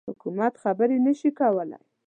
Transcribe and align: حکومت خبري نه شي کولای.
حکومت 0.09 0.53
خبري 0.63 0.97
نه 1.05 1.13
شي 1.19 1.29
کولای. 1.39 1.83